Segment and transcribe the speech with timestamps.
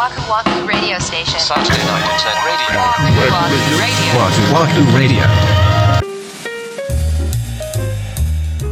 [0.00, 1.38] Waku Waku Radio Station.
[1.38, 2.80] Saturday night at 10 radio.
[2.80, 4.08] Waku Waku Radio.
[4.16, 5.20] Wahoo Wahoo Radio.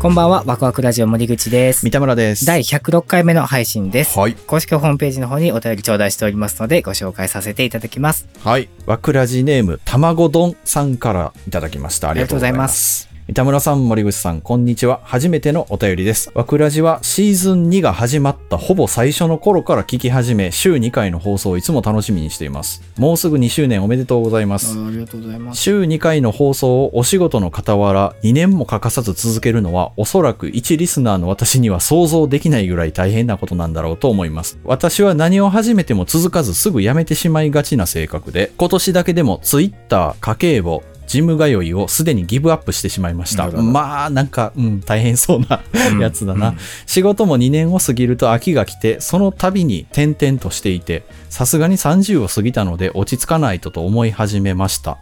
[0.00, 1.82] こんばんは、ワクワクラジオ森口です。
[1.82, 2.46] 三田村です。
[2.46, 4.18] 第106回目の配信です。
[4.18, 4.34] はい。
[4.34, 8.26] 公式ホームページの方にお便り頂戴しておりますので、ご紹介させていただきます。
[8.42, 8.70] はい。
[8.86, 12.08] わくらじネーム、たまご丼さんからいただきました。
[12.08, 13.09] ありがとうございます。
[13.30, 15.02] 三田村さん、森口さん、こんにちは。
[15.04, 16.32] 初めてのお便りです。
[16.34, 22.82] わくらじはシーズン2が始まったほぼ最初の頃から聞き始め、週2回の放送をいつも楽しみにしています。
[22.98, 24.76] もうすぐ2周年おめでとうございます。
[24.76, 25.60] ありがとうございます。
[25.60, 34.58] 週2回の放送をお仕事の傍ら2年も欠かさず続けるのはおそらく一リスナーの私には想像できないぐらい大変なことなんだろうと思います。
[34.64, 43.50] 私は何を始めても続かずすぐやめてしまいがちな性格で今年だけでも Twitter、家計簿、ジム通いをすでにギブアップしてしまいました。
[43.50, 45.60] まあ、なんか、うん、大変そうな
[45.90, 46.50] うんやつだな。
[46.50, 54.98] うん仕事も2年を過ぎると秋が来て、その度に転々としていて、さすがに30を過ぎたので落ち着かないとと思い始めました。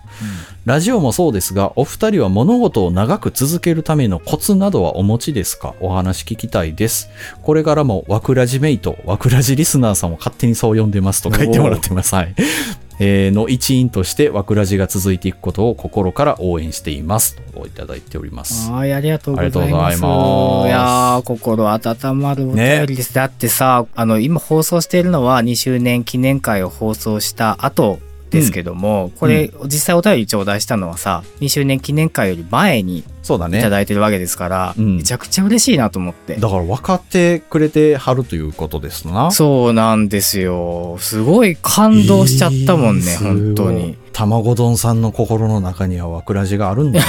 [0.64, 5.74] ラジオもそうですが、お二人は物事を長く続けるためのコツなどはお持ちですか？
[5.80, 7.08] お話聞きたいです。
[7.42, 12.14] これからもワクラジメイト、ワクラジリスナーさんを勝手にそう呼んでますと書いてもらってます。
[12.14, 12.34] はい。
[12.98, 17.36] えーの一員としてワクラジが続いていくことを心から応援しています。
[17.54, 18.70] といただいております。
[18.70, 19.58] はい、ありがとうございます。
[19.58, 23.14] ありがとうございますいやー、心温まるお便りです。
[23.14, 27.98] だってさ、あの、今放送しているのは2周年記念会を放送した後
[28.30, 33.58] ですけども、これ、実際お便り頂戴したのはさ、2周年記念会より前にそうだね。
[33.58, 36.36] いただいてるわけですから、うんめちゃくちゃ嬉しいなと思って。
[36.36, 39.30] だから分かってくれてはるということですな。
[39.30, 40.96] そうなんですよ。
[40.98, 43.98] すごい感動しちゃったもんね、いい本当に。。
[44.14, 47.06] 卵丼さんの心の中にはワクラジがあるんだね。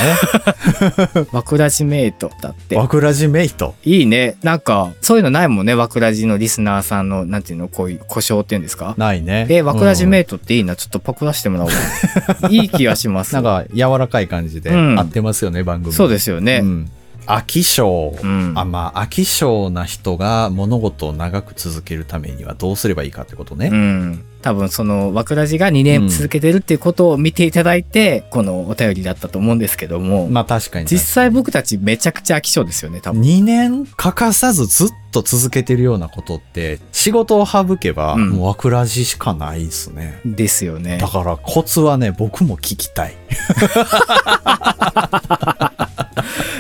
[1.32, 2.76] ワクラジメイトだって。
[2.76, 3.74] ワクラジメイト。
[3.84, 4.36] いいね。
[4.44, 5.74] なんか、そういうのないもんね。
[5.74, 8.94] ワクラジのリスナーさんの、なんていうの、こういう故障っていうんですか？
[8.98, 9.48] ないね。
[9.50, 10.76] え、ワクラジメイイトっていいな？
[10.76, 12.52] ちょっとパクらせてもらおう。
[12.52, 13.34] いい気がします。
[13.36, 15.94] なんか柔らかい感じでうん合ってますよね、番組。
[15.94, 16.60] そうですよね。
[16.64, 16.92] うん。
[17.30, 18.16] 飽き性。
[18.24, 23.70] うんあ、まあ、飽き性な人が物事を長く続けるためにはどうすればいいかってことね。
[23.72, 24.26] うん。
[24.42, 30.88] 多分その、ワクラジが2年続けてるっていうことを見ていただいて、このお便りだったと思うんですけども、まあ確かに。
[30.88, 33.22] 実際僕たちめちゃくちゃ飽き性ですよね、多分。
[33.22, 40.22] 2年欠かさずずっと続けてるようなことって、仕事を省けば、うんもうワクラジしかないですね。
[40.26, 41.08] ですよねだ。
[41.08, 43.16] からコツはね、僕も聞きたい。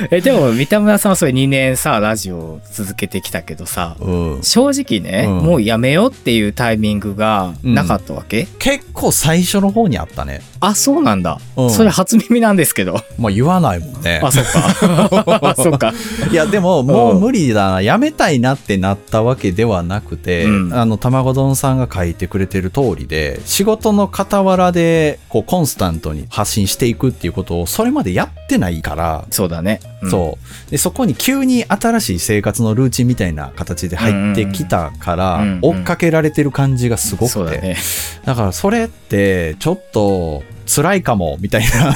[0.12, 4.40] え、でも、三田村さんはそれ2年さ、ラジオを続けてきたけどさ、うん。
[4.42, 10.42] 正直ね、うんもうやめようっていうタイミングがなかったわけ、結構最初の方にあったね。
[10.59, 13.02] あ、そうなんだ、うんそれ初耳なんですけど。
[13.18, 14.22] まあ言わないもんね。
[14.24, 15.40] あ、そっか。
[15.42, 15.94] あ そっか。
[16.32, 29.80] いや、でも、もう無理だな、やめたいなってなったわけではなくて、うんあの、卵丼さんが書いてくれてる通りで、仕事の傍らで、こう、コンスタントに発信していくっていうことを、それまでやってないから、そうだね。
[30.02, 30.38] うんそ
[30.68, 30.72] う。
[30.72, 37.34] で、そこに急に新しい生活のルーチンみたいな形で入ってきたから、うんうんうん追っかけられてる感じがすごくて。
[37.34, 37.78] そうだね。
[38.26, 40.44] だからそれってちょっと
[40.74, 41.96] 辛いかもみたいな。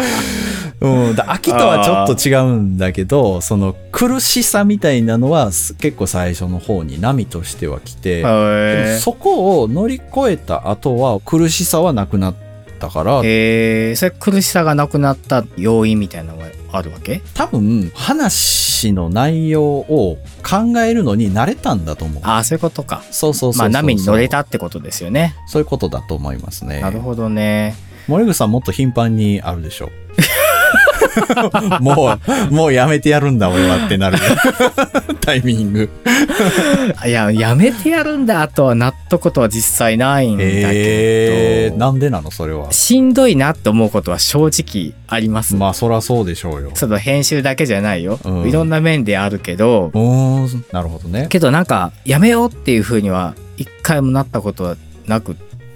[0.80, 8.22] うん、だ秋とはちょっと違うんだけど、その苦しさみたいなのはす結構最初の方に波としては来て、
[8.98, 12.34] そこを乗り越えた後は苦しさはなくなっ
[12.76, 17.22] たから、えー、それ苦しさがなくなった要因みたいなのがあるわけ？
[17.34, 22.22] 多分話の内容を考えるのに慣れたんだと思う。
[22.24, 23.02] ああ、そういうことか。
[23.10, 23.58] そうそうそう。
[23.58, 25.34] まあ波に乗れたってことですよね。
[25.46, 26.80] そういうことだと思いますね。
[26.80, 27.74] なるほどね。
[28.08, 29.90] 森口さんもっと頻繁にあるでしょ。
[31.80, 32.18] も
[32.50, 34.18] う、もうやめてやるんだ俺はってなる
[35.20, 35.88] タイミング。
[37.06, 42.72] いや、やめてやるんだとはなったことは実際ないんだけど、えー、なんでなのそれは。
[42.72, 45.54] しんどいなって思うことは正直あります。
[45.56, 46.70] まあそらそうでしょうよ。
[46.74, 48.18] その編集だけじゃないよ。
[48.24, 51.26] うんいろんな面であるけど、うーん、なるほどね。
[51.28, 54.76] けどなんか、やめようっていう風には一回もなったことは
[55.06, 55.34] なくっ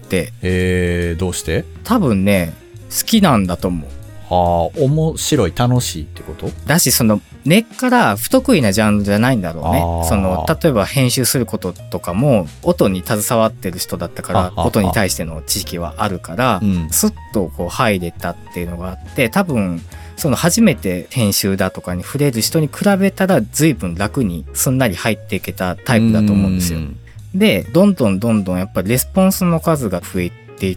[0.09, 1.65] て、えー、どうして？
[1.85, 2.53] 多分ね、
[2.91, 3.91] 好きなんだと思う。
[4.31, 6.49] はあ、面白い、楽しいってこと？
[6.67, 9.81] だし、その、根っから不得意なジャンルじゃないんだろうね。
[10.09, 16.89] その、例えば編集することとかも、音に携わってる人だったから音に対しての知識はあるからう、ん。
[16.91, 19.83] スッとこう入れたっていうのがあって、多分、
[20.17, 26.83] その初めて編集だとかに触れる人に比べたら随分楽にすんなり入っていけたタイプだと思うんですよう。
[26.83, 26.99] ん
[27.35, 30.77] で、どんどんどんどんやっぱりレスポンスの数が増えていっ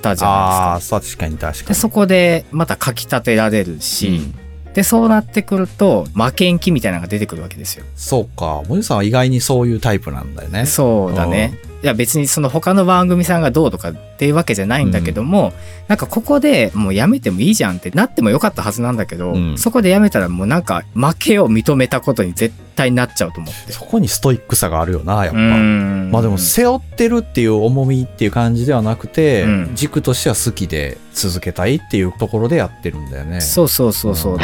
[0.00, 0.96] たじゃないですか。
[0.96, 1.74] あ確かに確かで、に。
[1.74, 4.32] そこでまた書き立てられるし、
[4.74, 7.84] でそうなってくると負けん気みたいなのが出てくるわけですよ。
[7.96, 8.62] そうか。
[8.68, 10.66] 森さんは意外にそういうタイプなんだよね。
[10.66, 11.58] そうだね。
[11.82, 15.54] いや別にその他の番組さんがどうとかっていうわけじゃないんだけども、
[15.88, 23.72] なんかここでもうやめてもいいじゃんってなってもよかったはずなんだけど、うんそこでやめたらもうなんか負けを認めたことに絶対なっちゃうと思って。
[23.72, 25.38] そこにストイックさがあるよな、やっうぱ。
[25.38, 33.40] んまあでも背負ってるっていう重みっていう感じではなくて、うん軸としては好きで続けたいっていうところでやってるんだよね。
[33.40, 34.38] そうそうそうそう。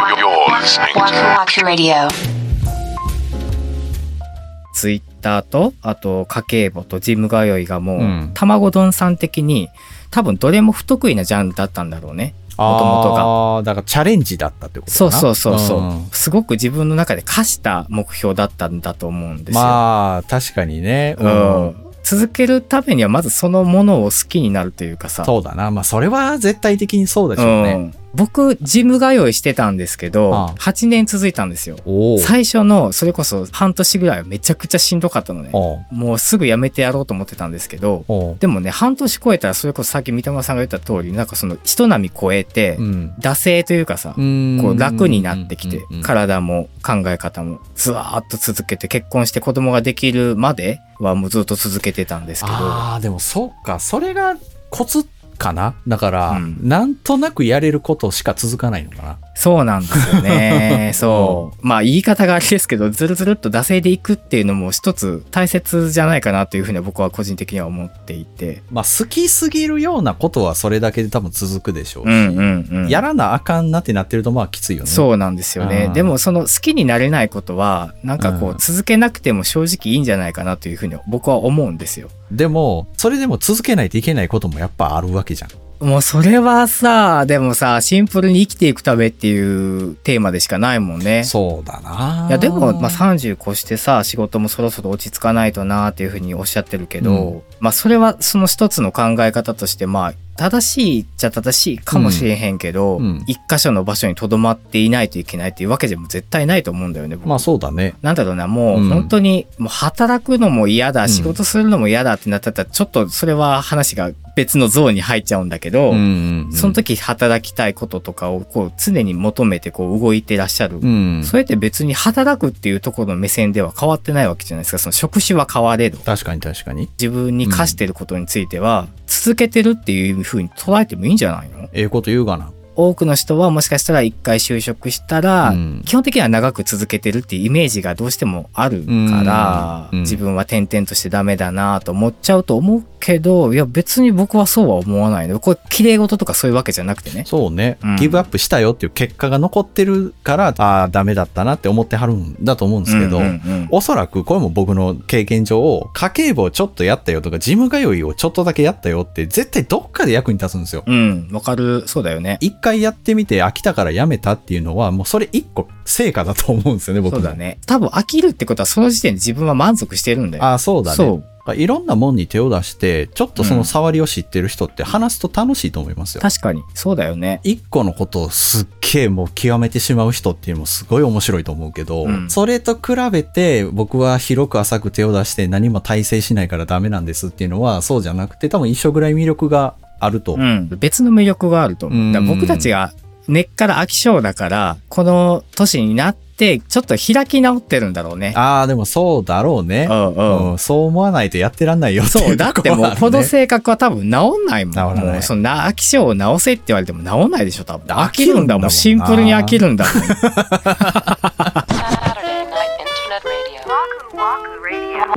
[4.74, 9.68] ツイッターと、あと家計簿とジム通いがもう、うん卵丼さん的に
[10.10, 12.34] 多分どれも不得意なジャンルだったんだろうね。
[12.56, 13.22] もともとが。
[13.22, 19.60] ああ、だからチャレンジだったってことそうかなそうそうそう、んすごく自分の中で課した目標だったんだと思うんですよ。
[19.60, 21.16] まあ、確かにね。
[21.18, 25.24] うん続けるためにはまずそのものを好きになるというかさ。
[25.24, 25.72] そうだな。
[25.72, 27.72] まあ、それは絶対的にそうでしょうね。
[27.72, 31.76] うん僕、ジム通いしてたんですけど、ああ8年続いたんですよ。
[32.18, 35.50] 最初の、それこそ半年ぐらいはめちゃくちゃしんどかったのね。
[35.90, 43.14] もうすぐやめてやろうと思ってたんですけど、でもね、半年超えたらそれこそさっき三田村さんが言った通り、なんかその人並み超えて、うん。
[43.20, 53.78] 惰性というかさ、うんこう楽になってきて体も考え方もずわーっと続けて結婚して子供ができるまではもうずっと続けてたんですけど、ああ、でもそうか。
[53.78, 54.36] それが
[54.70, 55.74] コツかな？
[55.86, 59.18] だから、うんなんとなくやれることしか続かないのかな。
[59.36, 60.90] そうなんですよね。
[60.96, 61.66] そう。
[61.66, 68.62] まあ言い方があれですけど、ずるずるっと惰性でいくっていうのも一つ大切じゃないかなというふうには僕は個人的には思っていて。
[68.70, 72.08] まあ、好きすぎるようなことはそれだけで多分続くでしょうし。
[72.08, 72.88] うんうんうん。
[72.88, 74.90] やらなあかんなってなってるとまあきついよね。
[74.90, 75.90] そうなんですよねう。
[75.90, 82.08] んでもその好きになれないことは、なんかこうんう続けなくても正直いいんじゃないかなというふうに僕は思うんですよ。
[82.30, 85.50] でも、それでも続けないといけないこともやっぱあるわけじゃん。
[85.80, 91.24] もうそれはさ、でもさ、シンプルに生きていくためっていうテーマでしかないもんね。
[91.24, 107.16] そうだないやでも、まあ、30越してさ仕事もそろそろ落ち着かないとなっていうふうにおっしゃってるけど、うんまあそれはその一つの考え方としてまあ正しいっちゃ正しいかもしれへんけど、うんうん一箇所の場所にとどまっていないといけないっていうわけでも絶対ないと思うんだよね。
[107.16, 107.94] 僕まあそうだね。
[108.02, 121.24] なんだろうなもううん本当にもう働くのも嫌だ、ん仕事するのも嫌だってなったらちょっとそれは話が別のゾーンに入っちゃうんだけど、うんうんうんその時働きたいこととかをこう常に求めてこう動いてらっしゃるうん。
[121.24, 124.78] それって別に働くっていうところの目線では変わってないわけじゃないですか。
[124.78, 125.98] その職種は変われど。
[125.98, 126.88] 確かに確かに。
[127.00, 131.68] 自分に課してることについては、続けてるっていうふうに捉えてもいいんじゃないの？
[131.72, 132.52] ええこと言うがな。
[132.76, 145.38] 多くの人はもしかしたら一回就職したら、うん基本的には長く続けてるっていうイメージがどうしてもあるから、自分は転々としてダメだなと思っちゃうと思うけど、いや別に僕はそうは思わないの。
[145.38, 147.24] これ綺麗事とかそういうわけじゃなくてね。
[147.26, 160.84] そうね、うんギブアップしたよっていう結果が残ってるから、ああ、ダメだったなって思ってはるんだと思うんですけど、うんうんうんおそらくこれも僕の経験上、家計簿をちょっとやったよとか、ジム通いをちょっとだけやったよって、絶対どっかで役に立つんですよ。
[160.86, 161.84] うん、わかる。
[161.86, 162.38] そうだよね。
[162.40, 167.20] 一回やってみて飽きたからやめたっていうのは、もうそれ一個成果だと思うんですよね、僕も。
[167.20, 167.58] そうだね。
[167.66, 170.44] 多分飽きるってことはその時点で自分は満足してるんだよ。
[170.44, 170.96] ああ、そうだね。
[170.96, 171.24] そう
[171.54, 176.20] いろんなもんに手を出して、ちょっとその触りを知ってる人って話すと楽しいと思いますよ。
[176.20, 176.62] 確かに。
[176.74, 177.40] そうだよね。
[177.44, 190.34] 一個のことをすっげえもう極めてしまう人っていうのもすごい面白いと思うけど、うんそれと比べて僕は広く浅く手を出して何も体制しないからダメなんですっていうのはそうじゃなくて多分一緒ぐらい魅力があると。
[190.34, 190.68] うん。
[190.78, 191.88] 別の魅力があると
[192.26, 192.92] 僕たちが
[193.28, 198.32] 根っから飽き性だから、この年になって、ちょっと開き直ってるんだろうね。
[198.36, 199.92] ああ、でもそうだろうねう。
[199.92, 200.50] んうん。
[200.52, 204.10] うんそう思わないとやってらんないよっていそうう、 だってもう、この性格は多分治ん
[204.46, 204.74] ないもん。
[204.74, 207.86] 治らないもう、そのな、飽き性を治せって言われても治んないでしょ、多分。
[207.86, 209.06] 飽飽きるんだもんなきるんだもん。
[209.06, 209.94] シンプルに飽きるんだもん。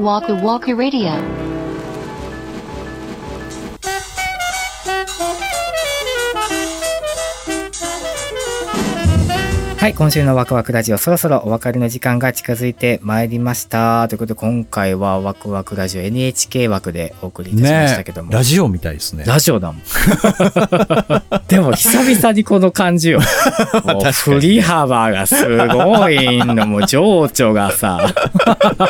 [0.09, 1.58] Night Internet Radio.
[5.19, 5.78] Thank you.
[9.79, 14.09] はい、今週のワクワクラジオ、そろそろお別れの時間が近づいてまいりました。
[14.09, 18.29] ということで、今回はワクワクラジオ NHK 枠でお送りいたしましたけども。
[18.33, 19.23] ラジオみたいですね。
[19.25, 19.81] ラジオだもん。
[21.47, 23.21] でも久々にこの感じよ。
[23.85, 28.13] もう振り幅がすごいの、もう情緒がさ。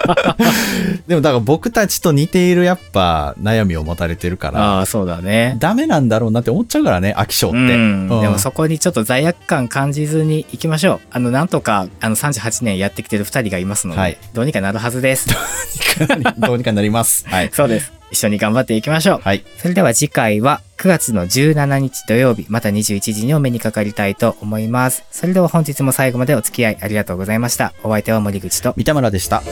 [1.07, 5.55] でもだから僕たちと似ているやっぱ悩みを持たれてるから、ああ、そうだね。
[5.59, 7.57] ダメなんだろうなって思っちゃうからね、飽き性って。
[7.57, 10.78] うん、うんでもそこにちょっと罪悪感感じずに行きましょう。
[10.87, 15.27] あの、なんとか、あの、38年やってきてる2人がいますので、はいどうにかなるはずです。
[16.37, 17.25] どうにかなります。
[17.27, 17.49] はい。
[17.53, 17.91] そうです。
[18.11, 19.19] 一緒に頑張っていきましょう。
[19.21, 19.43] はい。
[19.57, 25.03] それでは次回は9月の17日土曜日、また21時にお目にかかりたいと思います。
[25.11, 27.73] それでは本日も最後までお付き合いありがとうございました。
[27.83, 29.43] お相手は森口と三田村でした。